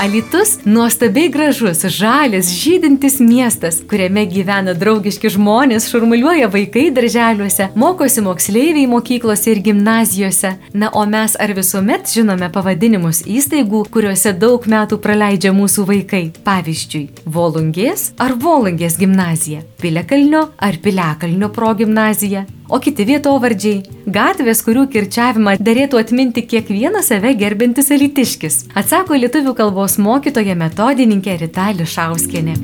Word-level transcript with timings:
Alitus- 0.00 0.58
nuostabiai 0.64 1.28
gražus, 1.28 1.84
žalias, 1.84 2.50
žydintis 2.52 3.20
miestas, 3.20 3.80
kuriame 3.88 4.26
gyvena 4.28 4.74
draugiški 4.74 5.30
žmonės, 5.32 5.88
šurmuliuoja 5.88 6.50
vaikai 6.52 6.90
darželiuose, 6.92 7.70
mokosi 7.74 8.20
moksleiviai 8.20 8.86
mokyklose 8.86 9.50
ir 9.50 9.62
gimnazijose. 9.62 10.50
Na, 10.74 10.90
o 10.92 11.06
mes 11.06 11.36
ar 11.40 11.54
visuomet 11.56 12.12
žinome 12.12 12.52
pavadinimus 12.52 13.22
įstaigų, 13.22 13.86
kuriuose 13.90 14.34
daug 14.38 14.66
metų 14.68 14.98
praleidžia 14.98 15.54
mūsų 15.56 15.86
vaikai. 15.88 16.32
Pavyzdžiui, 16.44 17.08
Volungės 17.24 18.12
ar 18.18 18.36
Volungės 18.36 18.98
gimnazija, 19.00 19.62
Pilekalnio 19.80 20.50
ar 20.58 20.76
Pilekalnio 20.76 21.48
progymnazija, 21.48 22.44
o 22.68 22.78
kiti 22.80 23.04
vietovardžiai- 23.06 23.82
gatvės, 24.18 24.62
kurių 24.66 24.86
kirčiavimą 24.92 25.56
dėrėtų 25.58 26.00
atminti 26.00 26.42
kiekvieną 26.42 27.02
save 27.02 27.34
gerbintis 27.34 27.90
elitiškis, 27.90 28.56
atsako 28.74 29.14
lietuvių 29.14 29.54
kalbos 29.54 29.98
mokytoja 29.98 30.54
metodininkė 30.54 31.38
Rita 31.40 31.72
Lišauskienė. 31.72 32.56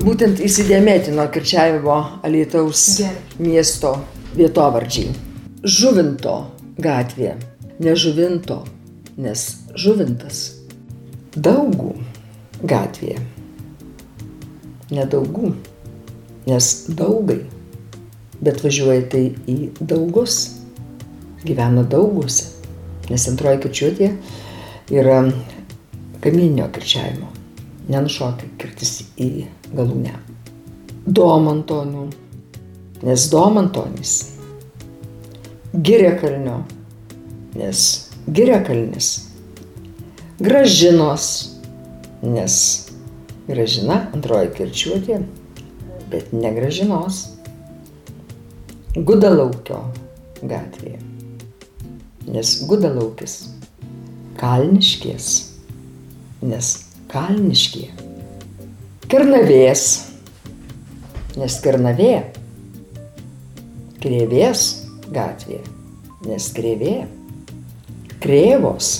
Būtent 0.00 0.40
įsidėmėtino 0.40 1.26
kirčiavimo 1.32 1.96
Alitaus 2.24 3.02
miesto 3.38 3.98
vietovardžiai. 4.36 5.10
Žuvinto 5.62 6.36
gatvė, 6.80 7.34
ne 7.80 7.94
žuvinto, 7.94 8.64
nes 9.18 9.44
žuvintas. 9.76 10.56
Daugų 11.36 11.92
gatvė, 12.64 13.18
nedaugų, 14.90 15.52
nes 16.48 16.70
daugai 16.88 17.42
bet 18.44 18.62
važiuoja 18.64 19.04
tai 19.12 19.24
į 19.48 19.58
daugus, 19.80 20.38
gyvena 21.44 21.84
dauguose, 21.88 22.50
nes 23.10 23.28
antroji 23.30 23.62
kirčiuotė 23.64 24.10
yra 24.94 25.20
kamieninio 26.20 26.68
kirčiavimo, 26.74 27.30
nenušokia 27.90 28.50
kirtis 28.60 29.00
į 29.20 29.30
galūnę. 29.74 30.16
Domantonių, 31.06 32.04
nes 33.06 33.24
Domantonis, 33.32 34.14
Girekalnio, 35.72 36.60
nes 37.56 37.86
Girekalnis, 38.28 39.10
Gražinos, 40.40 41.26
nes 42.22 42.54
Gražina 43.48 44.04
antroji 44.14 44.52
kirčiuotė, 44.58 45.20
bet 46.12 46.32
ne 46.36 46.52
Gražinos. 46.54 47.24
Gudalaukio 48.96 49.84
gatvėje. 50.42 50.98
Nes 52.26 52.54
Gudalaukis 52.66 53.34
Kalniškės, 54.40 55.28
nes 56.42 56.70
Kalniškė. 57.12 57.84
Kernavės, 59.10 59.84
nes 61.38 61.58
Kernavė. 61.62 62.16
Krėvės 64.02 64.66
gatvė, 65.14 65.60
nes 66.26 66.50
Krėvė. 66.56 66.96
Krėvos 68.24 68.90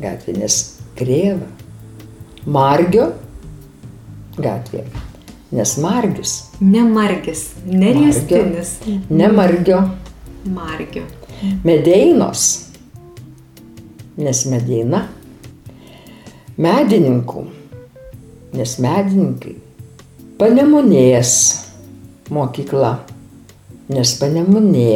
gatvė, 0.00 0.38
nes 0.40 0.60
Krėva. 0.96 1.50
Margio 2.48 3.10
gatvė, 4.40 4.86
nes 5.52 5.76
Margis. 5.78 6.50
Ne 6.60 6.82
margis, 6.84 7.50
ne 7.66 7.92
riestinis. 7.92 8.78
Ne 9.10 9.28
margio. 9.28 9.82
Medeinos, 11.64 12.44
nes 14.16 14.44
medeina. 14.48 15.06
Medininkų, 16.62 17.42
nes 18.56 18.76
medininkai. 18.82 19.56
Panemunės 20.38 21.32
mokykla, 22.32 22.92
nes 23.92 24.14
panemunė. 24.20 24.94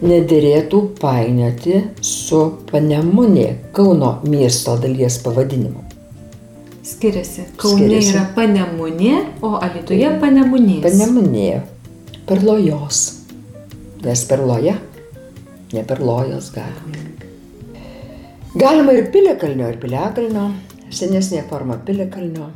Nederėtų 0.00 0.78
painioti 0.96 1.82
su 2.00 2.38
panemunė 2.70 3.50
Kauno 3.76 4.14
miesto 4.24 4.78
dalies 4.80 5.18
pavadinimu. 5.20 5.89
Skiriasi. 6.90 7.46
Kaune 7.60 7.84
Skiriasi. 7.84 8.14
yra 8.14 8.24
panemunė, 8.36 9.14
o 9.42 9.56
Alitoje 9.62 10.10
panemunės. 10.22 10.82
Panemunė. 10.86 11.62
Perlojos. 12.28 13.02
Nes 14.04 14.24
perloja, 14.24 14.74
ne 15.74 15.84
perlojos 15.84 16.50
galima. 16.54 17.04
Galima 18.54 18.96
ir 18.96 19.10
piliakalnio, 19.14 19.68
ir 19.70 19.78
piliakalnio. 19.82 20.48
Senesnė 20.90 21.44
forma 21.46 21.76
piliakalnio. 21.86 22.48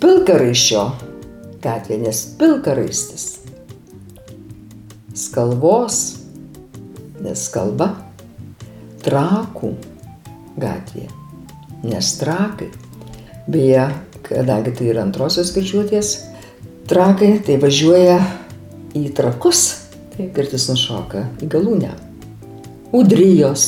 Pilkaraiščio 0.00 0.84
gatvė, 1.64 1.98
nes 2.06 2.22
pilkaraistis. 2.38 3.26
Skalvos, 5.18 5.98
nes 7.20 7.44
kalba. 7.52 7.90
Trakų 9.04 9.74
gatvė, 10.58 11.06
nes 11.82 12.10
trakai. 12.18 12.70
Beje, 13.48 13.88
kadangi 14.26 14.74
tai 14.76 14.90
yra 14.92 15.04
antrosios 15.06 15.52
kirčiuotės, 15.54 16.12
trakai 16.90 17.38
tai 17.44 17.58
važiuoja 17.62 18.18
į 18.98 19.08
trakus. 19.16 19.64
Taip. 20.16 20.32
Kirtis 20.36 20.68
nušoka 20.70 21.28
į 21.44 21.48
galūnę. 21.52 21.92
Udrijos, 22.96 23.66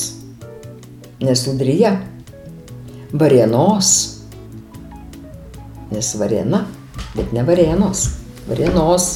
nes 1.21 1.45
udryje. 1.47 1.93
Varienos, 3.11 3.89
nes 5.91 6.13
variena, 6.15 6.63
bet 7.15 7.33
ne 7.35 7.43
varienos. 7.47 8.07
Varienos. 8.47 9.09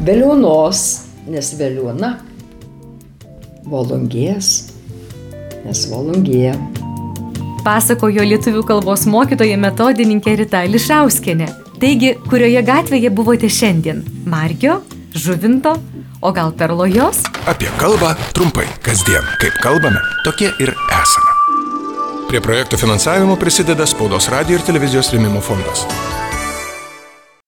Veliuonos, 0.00 0.82
nes 1.28 1.52
veliuona. 1.60 2.14
Volungės, 3.68 4.52
nes 5.66 5.88
volungė. 5.92 6.54
Pasakojo 7.64 8.24
lietuvių 8.24 8.62
kalbos 8.68 9.04
mokytoja 9.10 9.58
metodininkė 9.60 10.36
Rita 10.40 10.62
Lišauskienė. 10.64 11.48
Taigi, 11.80 12.14
kurioje 12.28 12.62
gatvėje 12.64 13.10
buvote 13.12 13.50
šiandien? 13.52 14.02
Margio, 14.28 14.80
Žuvinto, 15.16 15.74
o 16.22 16.32
gal 16.32 16.52
Perlojos? 16.56 17.22
Apie 17.50 17.68
kalbą 17.80 18.14
trumpai, 18.36 18.66
kasdien. 18.84 19.26
Kaip 19.42 19.58
kalbame, 19.64 20.00
tokie 20.24 20.52
ir 20.62 20.72
esame. 21.00 21.36
Prie 22.30 22.40
projektų 22.44 22.78
finansavimo 22.78 23.36
prisideda 23.40 23.88
Spaudos 23.90 24.30
radio 24.32 24.56
ir 24.56 24.64
televizijos 24.64 25.12
rėmimo 25.12 25.42
fondas. 25.44 25.84